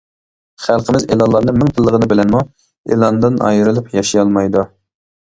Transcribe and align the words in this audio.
خەلقىمىز 0.67 1.05
ئېلانلارنى 1.07 1.53
مىڭ 1.59 1.69
تىللىغىنى 1.77 2.11
بىلەنمۇ 2.15 2.43
ئېلاندىن 2.93 3.41
ئايرىلىپ 3.53 3.99
ياشىيالمايدۇ. 4.01 4.71